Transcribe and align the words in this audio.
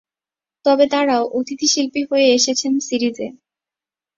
তবে 0.65 0.85
তারাও 0.87 1.23
অতিথি 1.37 1.67
শিল্পী 1.67 2.01
হয়ে 2.09 2.27
এসেছেন 2.37 2.73
সিরিজে। 2.87 3.27